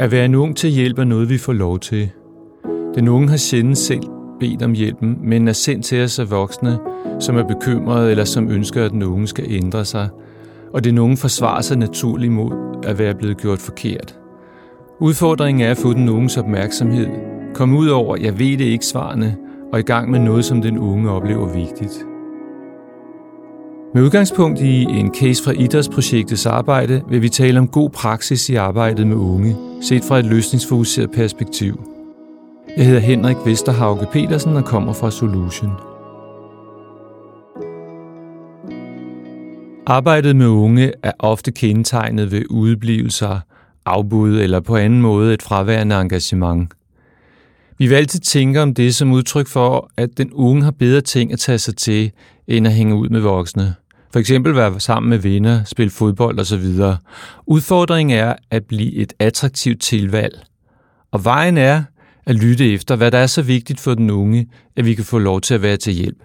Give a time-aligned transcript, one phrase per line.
[0.00, 2.10] At være en ung til hjælp er noget, vi får lov til.
[2.94, 4.02] Den unge har sjældent selv
[4.40, 6.78] bedt om hjælpen, men er sendt til os af voksne,
[7.20, 10.08] som er bekymrede eller som ønsker, at den unge skal ændre sig.
[10.72, 14.18] Og den unge forsvarer sig naturligt mod at være blevet gjort forkert.
[15.00, 17.08] Udfordringen er at få den unges opmærksomhed,
[17.54, 19.36] komme ud over, jeg ved det ikke svarene,
[19.72, 22.06] og i gang med noget, som den unge oplever vigtigt.
[23.96, 28.54] Med udgangspunkt i en case fra idrætsprojektets arbejde vil vi tale om god praksis i
[28.54, 31.90] arbejdet med unge, set fra et løsningsfokuseret perspektiv.
[32.76, 35.70] Jeg hedder Henrik Vesterhauge Petersen og kommer fra Solution.
[39.86, 43.40] Arbejdet med unge er ofte kendetegnet ved udeblivelser,
[43.86, 46.72] afbud eller på anden måde et fraværende engagement.
[47.78, 51.32] Vi vil altid tænke om det som udtryk for, at den unge har bedre ting
[51.32, 52.12] at tage sig til,
[52.46, 53.74] end at hænge ud med voksne.
[54.12, 56.64] For eksempel være sammen med venner, spille fodbold osv.
[57.46, 60.40] Udfordringen er at blive et attraktivt tilvalg.
[61.12, 61.82] Og vejen er
[62.26, 65.18] at lytte efter, hvad der er så vigtigt for den unge, at vi kan få
[65.18, 66.22] lov til at være til hjælp.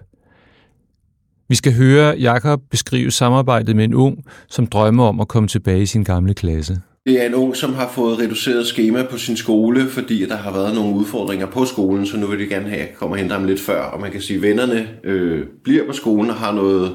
[1.48, 5.82] Vi skal høre Jakob beskrive samarbejdet med en ung, som drømmer om at komme tilbage
[5.82, 6.80] i sin gamle klasse.
[7.06, 10.52] Det er en ung, som har fået reduceret schema på sin skole, fordi der har
[10.52, 13.20] været nogle udfordringer på skolen, så nu vil de gerne have, at jeg kommer og
[13.20, 13.80] henter ham lidt før.
[13.80, 16.92] Og man kan sige, at vennerne øh, bliver på skolen og har noget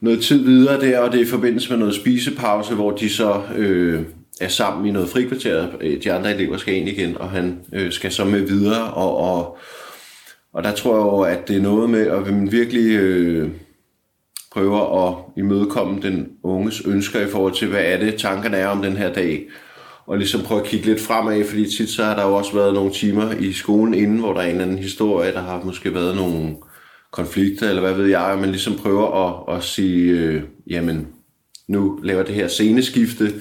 [0.00, 3.42] noget tid videre der, og det er i forbindelse med noget spisepause, hvor de så
[3.56, 4.02] øh,
[4.40, 5.68] er sammen i noget frikvarter.
[5.80, 9.16] Øh, de andre elever skal ind igen, og han øh, skal så med videre, og,
[9.16, 9.58] og,
[10.52, 13.48] og der tror jeg jo, at det er noget med, at man virkelig øh,
[14.52, 18.82] prøver at imødekomme den unges ønsker i forhold til, hvad er det, tankerne er om
[18.82, 19.48] den her dag,
[20.06, 22.74] og ligesom prøve at kigge lidt fremad, fordi tit så har der jo også været
[22.74, 25.94] nogle timer i skolen inden, hvor der er en eller anden historie, der har måske
[25.94, 26.56] været nogle
[27.12, 31.08] konflikter, eller hvad ved jeg, at man ligesom prøver at, at sige, øh, jamen,
[31.68, 33.32] nu laver det her sceneskifte,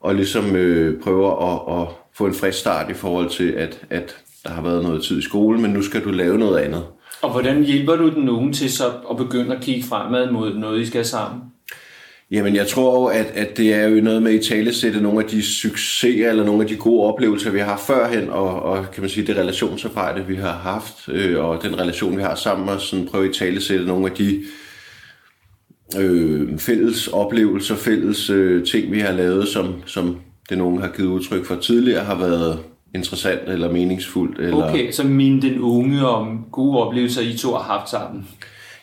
[0.00, 4.16] og ligesom øh, prøver at, at få en frisk start i forhold til, at, at
[4.44, 6.84] der har været noget tid i skolen, men nu skal du lave noget andet.
[7.22, 10.80] Og hvordan hjælper du den unge til så at begynde at kigge fremad mod noget,
[10.80, 11.51] I skal sammen?
[12.32, 15.30] Jamen, jeg tror jo, at, at det er jo noget med i talesætte nogle af
[15.30, 19.10] de succeser eller nogle af de gode oplevelser, vi har førhen, og, og kan man
[19.10, 23.06] sige, det relationsarbejde, vi har haft, øh, og den relation, vi har sammen, og sådan
[23.06, 24.42] prøve i talesætte nogle af de
[25.98, 31.08] øh, fælles oplevelser, fælles øh, ting, vi har lavet, som, som det nogen har givet
[31.08, 32.58] udtryk for tidligere, har været
[32.94, 34.38] interessant eller meningsfuldt.
[34.38, 34.70] Eller...
[34.70, 38.28] Okay, så min den unge om gode oplevelser, I to har haft sammen?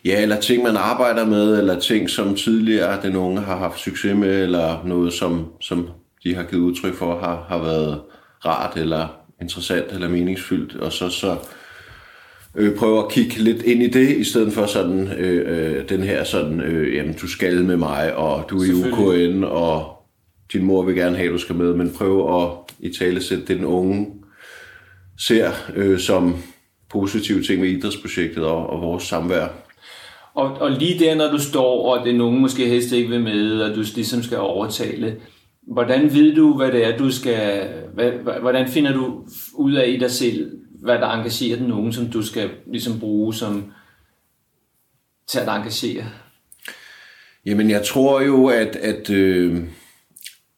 [0.05, 4.15] Ja, eller ting, man arbejder med, eller ting, som tidligere den unge har haft succes
[4.15, 5.89] med, eller noget, som, som
[6.23, 8.01] de har givet udtryk for, har, har været
[8.45, 9.07] rart, eller
[9.41, 11.37] interessant, eller meningsfyldt, og så, så
[12.55, 16.03] øh, prøve at kigge lidt ind i det, i stedet for sådan øh, øh, den
[16.03, 19.99] her sådan, øh, jamen du skal med mig, og du er i UKN, og
[20.53, 22.49] din mor vil gerne have, at du skal med, men prøve at
[22.79, 24.07] i tale sætte den unge
[25.19, 26.35] ser øh, som
[26.89, 29.47] positive ting med idrætsprojektet og, og vores samvær.
[30.39, 33.61] Og, og lige der, når du står, og det nogen måske helst ikke vil med,
[33.61, 35.15] og du ligesom skal overtale,
[35.67, 37.69] hvordan ved du, hvad det er, du skal...
[37.93, 38.11] Hvad,
[38.41, 39.23] hvordan finder du
[39.53, 40.51] ud af i dig selv,
[40.83, 43.71] hvad der engagerer den unge, som du skal ligesom bruge som
[45.27, 46.05] til at engagere?
[47.45, 49.63] Jamen, jeg tror jo, at, at, øh,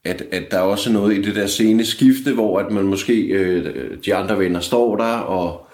[0.03, 3.21] at, at der er også noget i det der scene skifte, hvor at man måske,
[3.21, 5.67] øh, de andre venner står der, og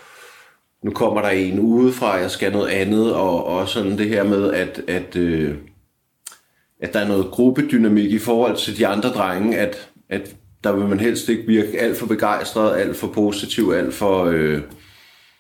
[0.84, 4.54] nu kommer der en udefra, jeg skal noget andet, og, og sådan det her med,
[4.54, 5.56] at, at, øh,
[6.82, 10.88] at der er noget gruppedynamik i forhold til de andre drenge, at, at der vil
[10.88, 14.62] man helst ikke virke alt for begejstret, alt for positiv, alt for øh,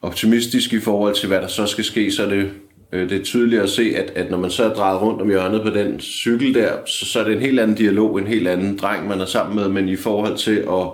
[0.01, 2.51] optimistisk i forhold til, hvad der så skal ske, så det,
[2.93, 5.29] øh, det er tydeligt at se, at, at når man så er drejet rundt om
[5.29, 8.47] hjørnet på den cykel der, så, så er det en helt anden dialog, en helt
[8.47, 10.91] anden dreng, man er sammen med, men i forhold til at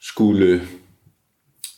[0.00, 0.62] skulle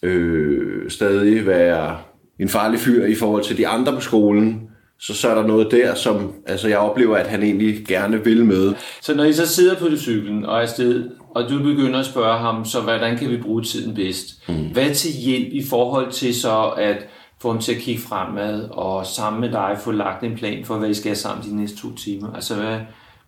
[0.03, 1.99] øh, stadig være
[2.39, 5.71] en farlig fyr i forhold til de andre på skolen, så, så er der noget
[5.71, 8.75] der, som altså, jeg oplever, at han egentlig gerne vil med.
[9.01, 12.39] Så når I så sidder på cyklen og er afsted, og du begynder at spørge
[12.39, 14.49] ham, så hvordan kan vi bruge tiden bedst?
[14.49, 14.73] Mm.
[14.73, 17.07] Hvad til hjælp i forhold til så at
[17.43, 20.79] få ham til at kigge fremad, og sammen med dig få lagt en plan for,
[20.79, 22.33] hvad I skal have sammen de næste to timer?
[22.35, 22.79] Altså, hvad,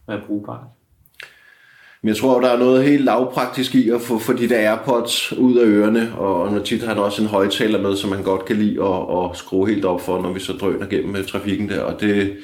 [0.05, 0.61] hvad er brugbart?
[2.03, 5.33] Men jeg tror, der er noget helt lavpraktisk i at få, få de der AirPods
[5.33, 8.45] ud af ørerne, og når tit har han også en højtaler med, som han godt
[8.45, 11.69] kan lide at, at skrue helt op for, når vi så drøner gennem øh, trafikken
[11.69, 12.37] der, og det,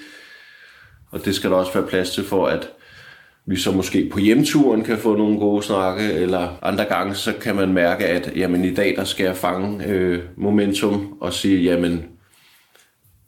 [1.10, 2.68] og det skal der også være plads til for, at
[3.46, 7.56] vi så måske på hjemturen kan få nogle gode snakke, eller andre gange så kan
[7.56, 12.04] man mærke, at jamen, i dag der skal jeg fange øh, momentum og sige, jamen,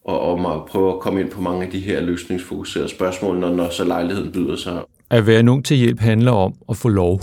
[0.04, 3.70] og og prøve at komme ind på mange af de her løsningsfokuserede spørgsmål, når, når
[3.70, 4.82] så lejligheden byder sig.
[5.10, 7.20] At være nogen til hjælp handler om at få lov.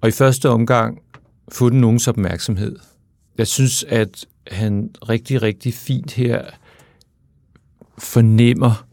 [0.00, 0.98] og i første omgang
[1.52, 2.78] få den nogens opmærksomhed.
[3.38, 6.44] Jeg synes, at han rigtig, rigtig fint her
[7.98, 8.86] fornemmer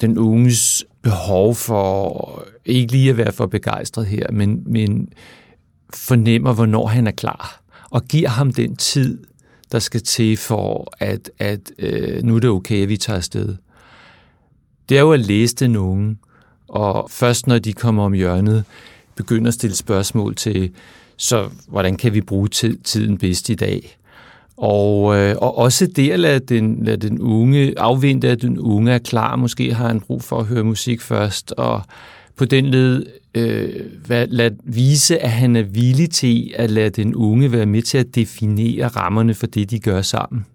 [0.00, 5.08] den unges behov for ikke lige at være for begejstret her, men, men
[5.94, 9.24] fornemmer, hvornår han er klar, og giver ham den tid,
[9.72, 13.56] der skal til for, at, at øh, nu er det okay, at vi tager afsted.
[14.88, 16.16] Det er jo at læse den unge,
[16.68, 18.64] og først når de kommer om hjørnet,
[19.16, 20.70] begynder at stille spørgsmål til,
[21.16, 23.96] så hvordan kan vi bruge tid, tiden bedst i dag?
[24.56, 28.92] Og, øh, og også det at lade den, lade den unge afvente, at den unge
[28.92, 29.36] er klar.
[29.36, 31.82] Måske har han brug for at høre musik først, og
[32.36, 33.68] på den led øh,
[34.08, 38.14] lad vise, at han er villig til at lade den unge være med til at
[38.14, 40.46] definere rammerne for det, de gør sammen.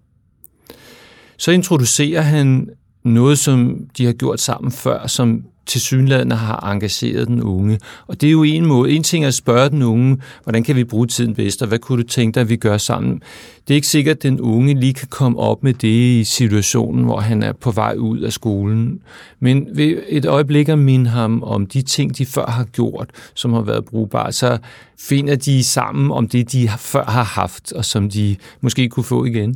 [1.38, 2.70] Så introducerer han
[3.04, 7.80] noget, som de har gjort sammen før, som til synlædende har engageret den unge.
[8.08, 8.92] Og det er jo en måde.
[8.92, 11.80] En ting er at spørge den unge, hvordan kan vi bruge tiden bedst, og hvad
[11.80, 13.22] kunne du tænke dig, at vi gør sammen?
[13.68, 17.04] Det er ikke sikkert, at den unge lige kan komme op med det i situationen,
[17.04, 19.00] hvor han er på vej ud af skolen.
[19.40, 23.54] Men ved et øjeblik at minde ham om de ting, de før har gjort, som
[23.54, 24.58] har været brugbare, så
[25.00, 29.26] finder de sammen om det, de før har haft, og som de måske kunne få
[29.26, 29.56] igen.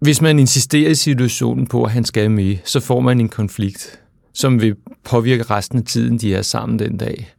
[0.00, 4.00] Hvis man insisterer i situationen på, at han skal med, så får man en konflikt
[4.36, 7.34] som vil påvirke resten af tiden, de er sammen den dag.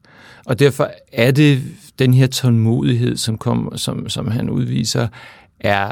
[0.46, 1.62] Og derfor er det
[2.00, 5.08] den her tålmodighed, som, kom, som, som han udviser,
[5.60, 5.92] er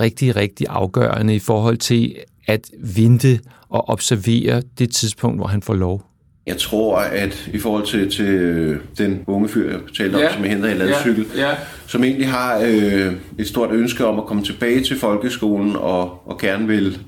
[0.00, 5.74] rigtig, rigtig afgørende i forhold til at vente og observere det tidspunkt, hvor han får
[5.74, 6.02] lov.
[6.46, 10.32] Jeg tror, at i forhold til, til den unge fyr, jeg talte om, ja.
[10.32, 11.48] som jeg henter i ladcykel, ja.
[11.48, 11.54] ja.
[11.86, 16.38] som egentlig har øh, et stort ønske om at komme tilbage til folkeskolen og, og
[16.38, 16.98] gerne vil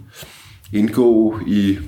[0.72, 1.78] indgå i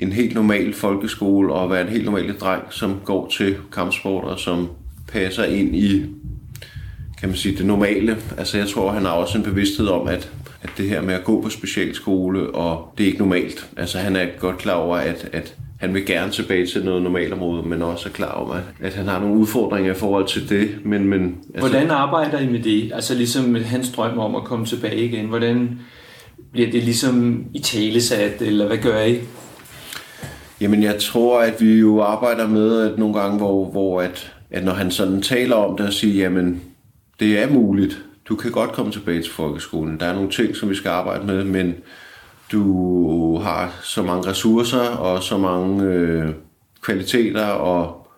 [0.00, 4.38] en helt normal folkeskole og være en helt normal dreng, som går til kampsport og
[4.38, 4.68] som
[5.08, 6.04] passer ind i
[7.20, 8.16] kan man sige, det normale.
[8.38, 10.30] Altså jeg tror, han har også en bevidsthed om, at,
[10.62, 13.70] at det her med at gå på specialskole, og det er ikke normalt.
[13.76, 17.32] Altså han er godt klar over, at, at han vil gerne tilbage til noget normalt
[17.32, 20.48] område, men også er klar over, at, at han har nogle udfordringer i forhold til
[20.48, 20.70] det.
[20.84, 21.68] Men, men, altså...
[21.68, 22.92] Hvordan arbejder I med det?
[22.94, 25.26] Altså ligesom med hans drøm om at komme tilbage igen.
[25.26, 25.78] Hvordan
[26.52, 29.18] bliver det ligesom i talesat, eller hvad gør I?
[30.60, 34.64] Jamen, jeg tror, at vi jo arbejder med at nogle gange, hvor, hvor at, at
[34.64, 36.62] når han sådan taler om det og siger, jamen,
[37.20, 38.04] det er muligt.
[38.28, 40.00] Du kan godt komme tilbage til folkeskolen.
[40.00, 41.74] Der er nogle ting, som vi skal arbejde med, men
[42.52, 46.34] du har så mange ressourcer og så mange øh,
[46.82, 48.08] kvaliteter, og,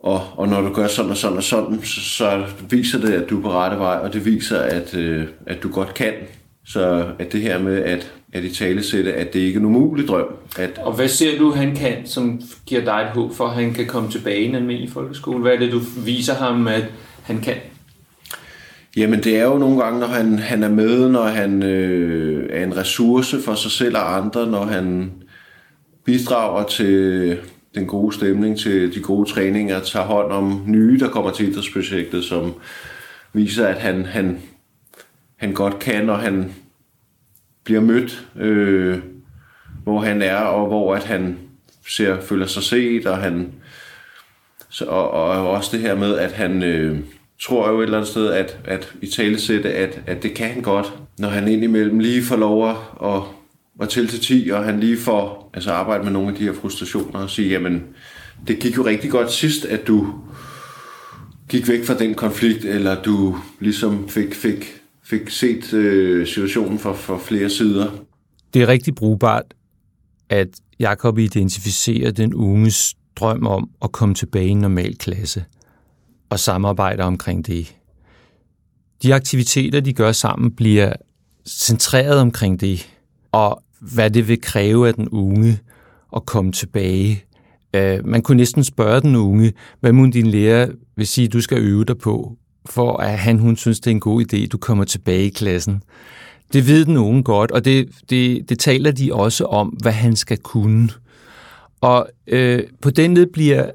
[0.00, 3.30] og, og når du gør sådan og sådan og sådan, så, så viser det, at
[3.30, 6.12] du er på rette vej, og det viser, at, øh, at du godt kan.
[6.66, 9.66] Så at det her med at at i tale sætte, at det ikke er en
[9.66, 10.26] umulig drøm.
[10.58, 13.74] At og hvad ser du, han kan, som giver dig et håb for, at han
[13.74, 15.38] kan komme tilbage i en almindelig folkeskole?
[15.40, 16.84] Hvad er det, du viser ham, at
[17.22, 17.54] han kan?
[18.96, 22.64] Jamen det er jo nogle gange, når han, han er med, når han øh, er
[22.64, 25.12] en ressource for sig selv og andre, når han
[26.04, 27.38] bidrager til
[27.74, 32.24] den gode stemning, til de gode træninger, tager hånd om nye, der kommer til idrætsprojektet,
[32.24, 32.54] som
[33.32, 34.38] viser, at han, han,
[35.36, 36.54] han godt kan, og han
[37.64, 38.98] bliver mødt, øh,
[39.82, 41.38] hvor han er, og hvor at han
[41.88, 43.52] ser, føler sig set, og han
[44.68, 46.98] så, og, og også det her med, at han øh,
[47.42, 50.62] tror jo et eller andet sted, at, at i talesætte, at, at det kan han
[50.62, 53.22] godt, når han indimellem lige får lov at, at,
[53.80, 56.52] at til til 10, og han lige får altså arbejde med nogle af de her
[56.52, 57.84] frustrationer og sige, jamen,
[58.46, 60.14] det gik jo rigtig godt sidst, at du
[61.48, 66.92] gik væk fra den konflikt, eller du ligesom fik, fik fik set øh, situationen fra,
[66.92, 67.90] fra flere sider.
[68.54, 69.54] Det er rigtig brugbart,
[70.28, 70.48] at
[70.78, 75.44] Jakob identificerer den unges drøm om at komme tilbage i en normal klasse
[76.30, 77.76] og samarbejder omkring det.
[79.02, 80.92] De aktiviteter, de gør sammen, bliver
[81.48, 82.88] centreret omkring det,
[83.32, 85.58] og hvad det vil kræve af den unge
[86.16, 87.24] at komme tilbage.
[87.74, 91.58] Øh, man kunne næsten spørge den unge, hvad må din lærer vil sige, du skal
[91.58, 92.36] øve dig på
[92.66, 95.82] for at han, hun synes, det er en god idé, du kommer tilbage i klassen.
[96.52, 100.16] Det ved den unge godt, og det, det, det taler de også om, hvad han
[100.16, 100.88] skal kunne.
[101.80, 103.70] Og øh, på den led bliver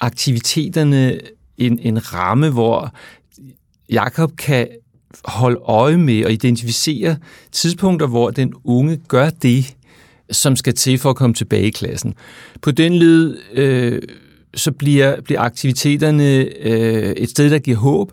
[0.00, 1.20] aktiviteterne
[1.58, 2.94] en, en ramme, hvor
[3.90, 4.68] Jakob kan
[5.24, 7.16] holde øje med og identificere
[7.52, 9.76] tidspunkter, hvor den unge gør det,
[10.30, 12.14] som skal til for at komme tilbage i klassen.
[12.62, 14.02] På den led øh,
[14.54, 18.12] så bliver, bliver aktiviteterne øh, et sted, der giver håb,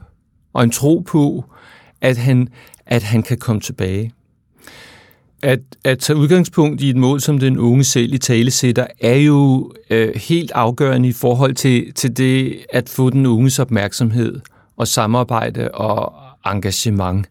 [0.54, 1.46] og en tro på,
[2.02, 2.48] at han,
[2.86, 4.14] at han kan komme tilbage.
[5.42, 9.16] At, at tage udgangspunkt i et mål, som den unge selv i tale sætter, er
[9.16, 14.40] jo øh, helt afgørende i forhold til, til det at få den unges opmærksomhed
[14.78, 16.14] og samarbejde og
[16.46, 17.28] engagement.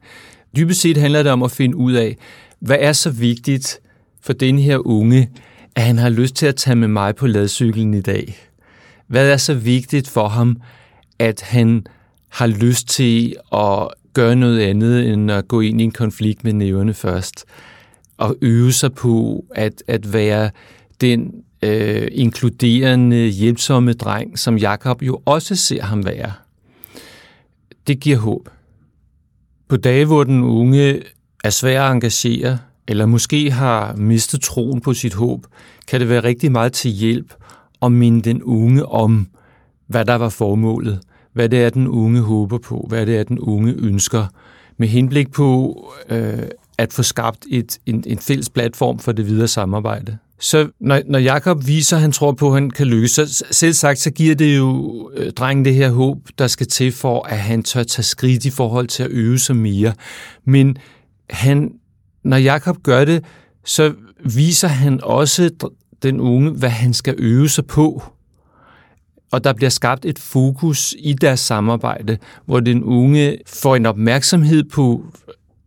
[0.56, 2.16] Dybest set handler det om at finde ud af,
[2.60, 3.80] hvad er så vigtigt
[4.22, 5.30] for den her unge,
[5.74, 8.36] at han har lyst til at tage med mig på ladcyklen i dag?
[9.06, 10.56] Hvad er så vigtigt for ham,
[11.18, 11.86] at han
[12.28, 16.52] har lyst til at gøre noget andet, end at gå ind i en konflikt med
[16.52, 17.44] næverne først?
[18.16, 20.50] Og øve sig på at, at være
[21.00, 21.32] den
[21.62, 26.32] øh, inkluderende, hjælpsomme dreng, som Jakob jo også ser ham være.
[27.86, 28.48] Det giver håb.
[29.68, 31.02] På dage, hvor den unge
[31.44, 32.58] er svær at engagere,
[32.88, 35.46] eller måske har mistet troen på sit håb,
[35.88, 37.34] kan det være rigtig meget til hjælp
[37.82, 39.28] at minde den unge om,
[39.86, 41.00] hvad der var formålet,
[41.38, 44.26] hvad det er, den unge håber på, hvad det er, den unge ønsker,
[44.76, 46.38] med henblik på øh,
[46.78, 50.18] at få skabt et, en, en fælles platform for det videre samarbejde.
[50.40, 53.72] Så når, når Jakob viser, at han tror på, at han kan lykkes, så selv
[53.72, 57.38] sagt, så giver det jo øh, drengen det her håb, der skal til for, at
[57.38, 59.92] han tør tage skridt i forhold til at øve sig mere.
[60.44, 60.76] Men
[61.30, 61.72] han,
[62.22, 63.24] når Jakob gør det,
[63.64, 63.92] så
[64.24, 65.50] viser han også
[66.02, 68.02] den unge, hvad han skal øve sig på.
[69.30, 74.64] Og der bliver skabt et fokus i deres samarbejde, hvor den unge får en opmærksomhed
[74.64, 75.04] på,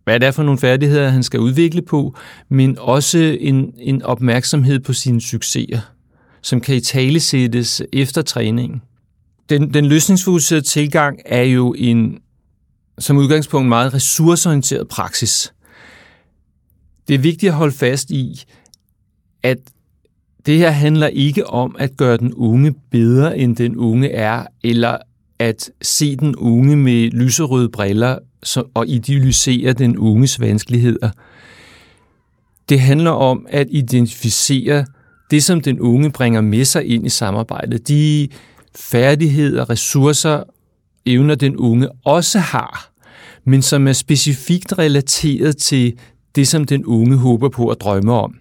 [0.04, 2.16] hvad det er for nogle færdigheder, han skal udvikle på,
[2.50, 5.80] men også en, en opmærksomhed på sine succeser,
[6.42, 8.82] som kan i tale sættes efter træningen.
[9.50, 12.20] Den, den løsningsfokuserede tilgang er jo en,
[13.00, 15.54] som udgangspunkt, meget ressourceorienteret praksis.
[17.08, 18.44] Det er vigtigt at holde fast i,
[19.44, 19.58] at
[20.46, 24.98] det her handler ikke om at gøre den unge bedre, end den unge er, eller
[25.40, 28.18] at se den unge med lyserøde briller
[28.74, 31.10] og idealisere den unges vanskeligheder.
[32.70, 34.86] Det handler om at identificere
[35.32, 37.88] det, som den unge bringer med sig ind i samarbejdet.
[37.88, 38.28] De
[38.76, 40.44] færdigheder, ressourcer,
[41.06, 42.92] evner den unge også har,
[43.46, 45.94] men som er specifikt relateret til
[46.36, 48.41] det, som den unge håber på at drømme om.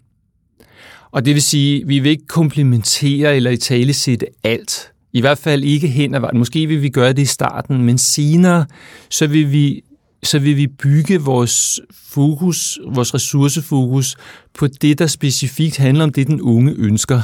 [1.12, 4.92] Og det vil sige, vi vil ikke komplementere eller i tale sætte alt.
[5.12, 6.38] I hvert fald ikke hen ad vejen.
[6.38, 8.66] Måske vil vi gøre det i starten, men senere,
[9.10, 9.82] så vil vi,
[10.22, 14.16] så vil vi bygge vores fokus, vores ressourcefokus
[14.54, 17.20] på det, der specifikt handler om det, den unge ønsker,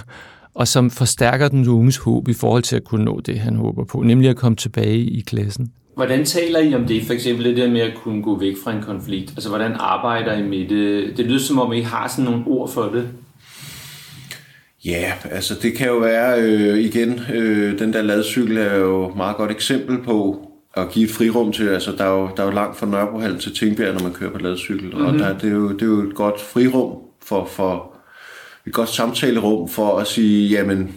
[0.55, 3.85] og som forstærker den unges håb i forhold til at kunne nå det, han håber
[3.85, 5.73] på, nemlig at komme tilbage i klassen.
[5.95, 7.03] Hvordan taler I om det?
[7.03, 9.31] For eksempel det der med at kunne gå væk fra en konflikt.
[9.31, 11.17] Altså, hvordan arbejder I med det?
[11.17, 13.09] Det lyder som om, I har sådan nogle ord for det.
[14.87, 19.17] Ja, altså det kan jo være, øh, igen, øh, den der ladcykel er jo et
[19.17, 22.47] meget godt eksempel på at give et frirum til, altså der er jo, der er
[22.47, 25.05] jo langt fra Nørrebrohallen til Tingbjerg, når man kører på ladcykel, mm-hmm.
[25.05, 25.19] og mhm.
[25.19, 27.97] der, det, er jo, det er jo et godt frirum for, for
[28.67, 30.97] et godt samtalerum for at sige, jamen,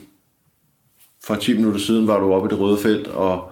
[1.23, 3.51] for 10 minutter siden var du oppe i det røde felt, og,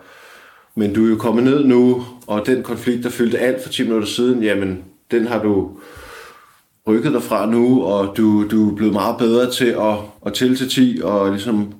[0.75, 3.83] men du er jo kommet ned nu, og den konflikt, der fyldte alt for 10
[3.83, 5.71] minutter siden, jamen, den har du
[6.87, 10.55] rykket dig fra nu, og du, du er blevet meget bedre til at, at tælle
[10.55, 11.73] til 10 og ligesom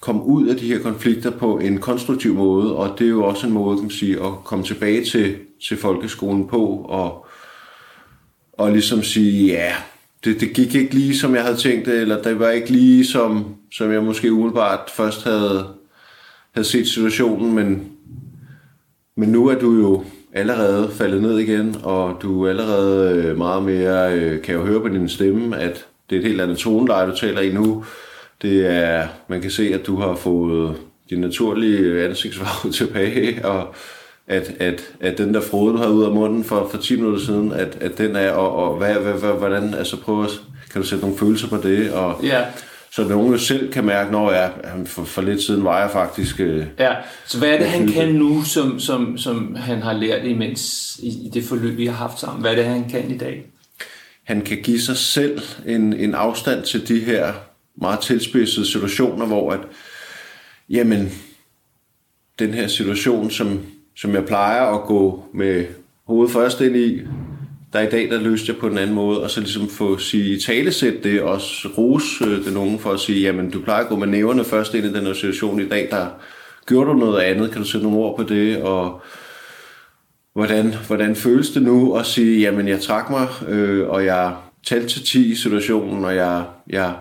[0.00, 3.46] komme ud af de her konflikter på en konstruktiv måde, og det er jo også
[3.46, 5.36] en måde, kan man sige, at komme tilbage til,
[5.68, 7.26] til folkeskolen på, og,
[8.52, 9.72] og ligesom sige, ja,
[10.24, 13.06] det, det gik ikke lige, som jeg havde tænkt det, eller det var ikke lige,
[13.06, 15.66] som, som jeg måske umiddelbart først havde,
[16.54, 17.88] havde set situationen, men,
[19.16, 23.62] men nu er du jo allerede faldet ned igen, og du er allerede øh, meget
[23.62, 27.10] mere, øh, kan jo høre på din stemme, at det er et helt andet toneleje,
[27.10, 27.84] du taler i nu.
[28.42, 30.76] Det er, man kan se, at du har fået
[31.10, 33.74] din naturlige øh, ansigtsfarve tilbage, og
[34.26, 37.20] at, at, at den der frode, du havde ud af munden for, for 10 minutter
[37.20, 40.30] siden, at, at den er, og, og hvad, hvad, hvad, hvordan, altså prøv at,
[40.72, 42.44] kan du sætte nogle følelser på det, og, ja
[42.94, 44.52] så nogen jo selv kan mærke, når jeg
[44.86, 46.40] for, for lidt siden var jeg faktisk...
[46.40, 46.94] Øh, ja,
[47.26, 51.08] så hvad er det, han kan nu, som, som, som han har lært imens i,
[51.26, 52.40] i det forløb, vi har haft sammen?
[52.40, 53.46] Hvad er det, han kan i dag?
[54.24, 57.32] Han kan give sig selv en, en afstand til de her
[57.76, 59.60] meget tilspidsede situationer, hvor at,
[60.70, 61.12] jamen,
[62.38, 63.60] den her situation, som,
[63.96, 65.66] som jeg plejer at gå med
[66.06, 67.00] hovedet først ind i,
[67.74, 70.36] der i dag, der løste jeg på en anden måde, og så ligesom få sige
[70.36, 73.88] i talesæt det, også rose øh, den unge for at sige, jamen du plejer at
[73.88, 76.06] gå med næverne først ind i den her situation i dag, der
[76.66, 79.02] gjorde du noget andet, kan du sætte nogle ord på det, og
[80.34, 84.34] hvordan, hvordan føles det nu at sige, jamen jeg trak mig, øh, og jeg
[84.66, 86.94] talte til 10 i situationen, og jeg, jeg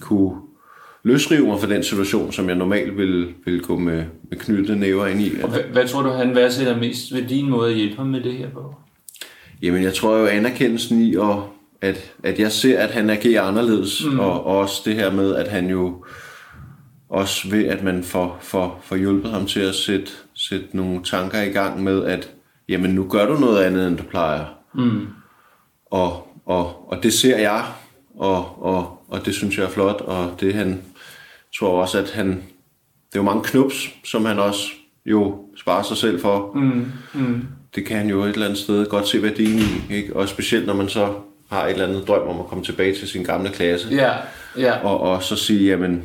[0.00, 0.32] kunne
[1.02, 5.06] løsrive mig fra den situation, som jeg normalt ville, ville gå med, med knyttede næver
[5.06, 5.30] ind i.
[5.42, 8.20] Og hvad, hvad tror du, han værdsætter mest ved din måde at hjælpe ham med
[8.20, 8.74] det her på?
[9.64, 11.36] Jamen, jeg tror jo, anerkendelsen i at,
[11.80, 14.18] at, at jeg ser, at han agerer anderledes, mm.
[14.18, 16.04] og, og også det her med, at han jo
[17.08, 21.42] også ved, at man får, får, får hjulpet ham til at sætte, sætte nogle tanker
[21.42, 22.30] i gang med, at
[22.68, 24.44] jamen nu gør du noget andet, end du plejer.
[24.74, 25.06] Mm.
[25.86, 27.64] Og, og, og det ser jeg,
[28.16, 30.82] og, og, og det synes jeg er flot, og det han
[31.58, 32.28] tror også, at han,
[33.08, 34.70] det er jo mange knups, som han også
[35.06, 36.52] jo sparer sig selv for.
[36.54, 36.92] Mm.
[37.14, 37.46] Mm.
[37.74, 40.16] Det kan han jo et eller andet sted godt se værdien i, ikke?
[40.16, 41.14] og specielt når man så
[41.50, 43.88] har et eller andet drøm om at komme tilbage til sin gamle klasse.
[43.90, 44.12] Ja,
[44.58, 44.78] ja.
[44.78, 46.02] Og, og så sige, jamen,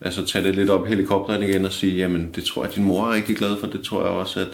[0.00, 2.84] altså tage det lidt op i helikopteren igen og sige, jamen, det tror jeg, din
[2.84, 3.66] mor er rigtig glad for.
[3.66, 4.48] Det tror jeg også, at,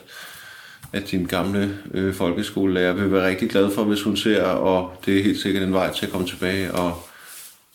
[0.93, 5.19] at din gamle øh, folkeskolelærer vil være rigtig glad for, hvis hun ser, og det
[5.19, 7.03] er helt sikkert en vej til at komme tilbage, og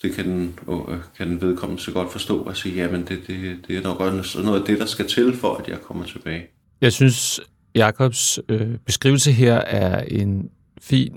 [0.02, 3.56] det kan den, øh, kan den vedkommende så godt forstå og sige, jamen det, det,
[3.68, 6.46] det er nok også noget af det, der skal til for, at jeg kommer tilbage.
[6.80, 7.40] Jeg synes,
[7.78, 11.12] Jakobs øh, beskrivelse her er en fin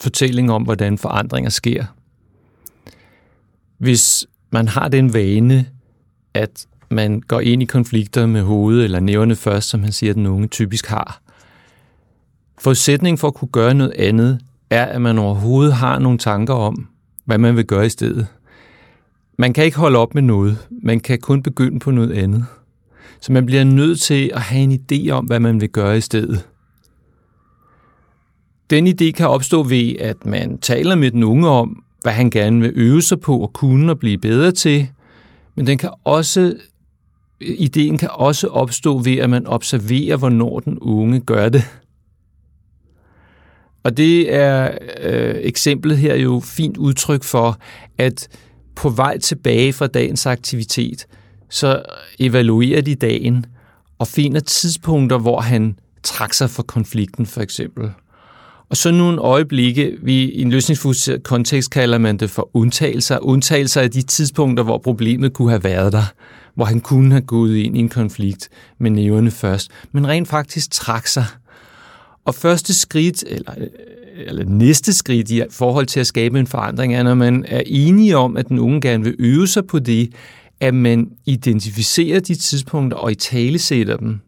[0.00, 1.84] fortælling om, hvordan forandringer sker.
[3.78, 5.66] Hvis man har den vane,
[6.34, 10.16] at man går ind i konflikter med hovedet eller næverne først, som han siger, at
[10.16, 11.20] den unge typisk har.
[12.58, 14.40] Forudsætningen for at kunne gøre noget andet,
[14.70, 16.88] er, at man overhovedet har nogle tanker om,
[17.24, 18.26] hvad man vil gøre i stedet.
[19.38, 20.68] Man kan ikke holde op med noget.
[20.82, 22.46] Man kan kun begynde på noget andet.
[23.20, 26.00] Så man bliver nødt til at have en idé om, hvad man vil gøre i
[26.00, 26.46] stedet.
[28.70, 32.60] Den idé kan opstå ved, at man taler med den unge om, hvad han gerne
[32.60, 34.88] vil øve sig på og kunne og blive bedre til,
[35.54, 36.54] men den kan også,
[37.40, 41.62] ideen kan også opstå ved, at man observerer, hvornår den unge gør det.
[43.82, 47.58] Og det er øh, eksemplet her jo fint udtryk for,
[47.98, 48.28] at
[48.74, 51.06] på vej tilbage fra dagens aktivitet,
[51.50, 51.82] så
[52.18, 53.46] evaluerer de dagen
[53.98, 57.90] og finder tidspunkter, hvor han trak sig fra konflikten for eksempel.
[58.68, 63.18] Og så nogle øjeblikke, vi i en løsningsfokuseret kontekst kalder man det for undtagelser.
[63.18, 66.12] Undtagelser af de tidspunkter, hvor problemet kunne have været der.
[66.54, 69.70] Hvor han kunne have gået ind i en konflikt med næverne først.
[69.92, 71.24] Men rent faktisk trak sig.
[72.24, 73.52] Og første skridt, eller,
[74.16, 78.16] eller næste skridt i forhold til at skabe en forandring, er, når man er enige
[78.16, 80.12] om, at den unge gerne vil øve sig på det,
[80.60, 84.20] at man identificerer de tidspunkter og i tale sætter dem.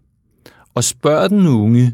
[0.74, 1.92] Og spørger den unge,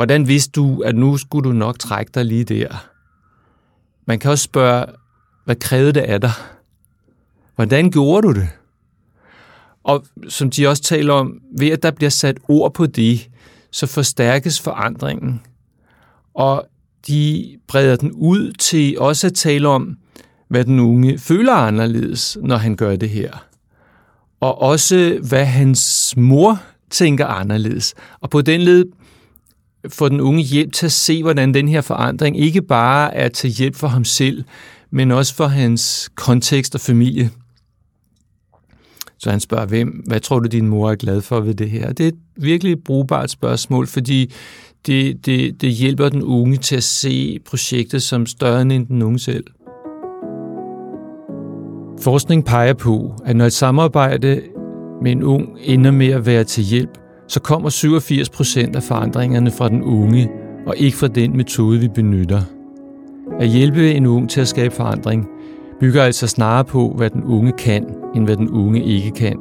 [0.00, 2.86] Hvordan vidste du, at nu skulle du nok trække dig lige der?
[4.06, 4.86] Man kan også spørge,
[5.44, 6.32] hvad krævede det af dig?
[7.54, 8.48] Hvordan gjorde du det?
[9.84, 13.30] Og som de også taler om, ved at der bliver sat ord på det,
[13.70, 15.40] så forstærkes forandringen.
[16.34, 16.66] Og
[17.06, 19.98] de breder den ud til også at tale om,
[20.50, 23.46] hvad den unge føler anderledes, når han gør det her.
[24.40, 27.94] Og også, hvad hans mor tænker anderledes.
[28.20, 28.84] Og på den led
[29.88, 33.50] få den unge hjælp til at se, hvordan den her forandring ikke bare er til
[33.50, 34.44] hjælp for ham selv,
[34.90, 37.30] men også for hans kontekst og familie.
[39.18, 41.92] Så han spørger, hvem, hvad tror du, din mor er glad for ved det her?
[41.92, 44.32] Det er et virkelig brugbart spørgsmål, fordi
[44.86, 49.18] det, det, det hjælper den unge til at se projektet som større end den unge
[49.18, 49.44] selv.
[52.02, 54.40] Forskning peger på, at når et samarbejde
[55.02, 59.50] med en ung ender med at være til hjælp, så kommer 87 procent af forandringerne
[59.50, 60.30] fra den unge,
[60.66, 62.42] og ikke fra den metode, vi benytter.
[63.40, 65.28] At hjælpe en ung til at skabe forandring
[65.80, 69.38] bygger altså snarere på, hvad den unge kan, end hvad den unge ikke kan.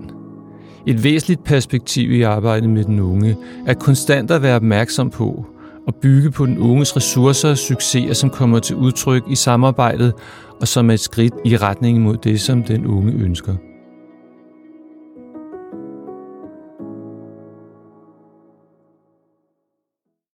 [0.87, 3.35] Et væsentligt perspektiv i arbejdet med den unge
[3.67, 5.45] er konstant at være opmærksom på
[5.89, 10.13] og bygge på den unges ressourcer og succeser, som kommer til udtryk i samarbejdet
[10.61, 13.55] og som er et skridt i retning mod det, som den unge ønsker.